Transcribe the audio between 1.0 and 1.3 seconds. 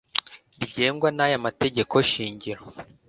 n